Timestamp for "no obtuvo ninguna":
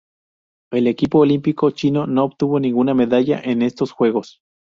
2.07-2.95